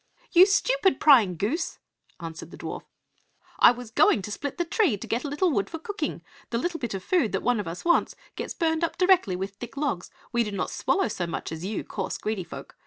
"You 0.31 0.47
stupid, 0.47 0.99
prying 0.99 1.37
goose!" 1.37 1.77
answered 2.19 2.49
the 2.49 2.57
dwarf; 2.57 2.81
"I 3.59 3.69
was 3.69 3.91
going 3.91 4.23
to 4.23 4.31
split 4.31 4.57
the 4.57 4.65
tree 4.65 4.97
to 4.97 5.05
get 5.05 5.23
a 5.23 5.27
little 5.27 5.51
wood 5.51 5.69
for 5.69 5.77
cooking. 5.77 6.23
The 6.49 6.57
little 6.57 6.79
bit 6.79 6.95
of 6.95 7.03
food 7.03 7.33
that 7.33 7.43
one 7.43 7.59
of 7.59 7.67
us 7.67 7.85
wants 7.85 8.15
gets 8.35 8.55
burnt 8.55 8.83
up 8.83 8.97
directly 8.97 9.35
with 9.35 9.51
thick 9.57 9.77
logs; 9.77 10.09
we 10.31 10.43
do 10.43 10.49
not 10.51 10.71
swallow 10.71 11.07
so 11.07 11.27
much 11.27 11.51
as 11.51 11.63
you 11.65 11.83
coarse, 11.83 12.17
greedy 12.17 12.43
folk. 12.43 12.75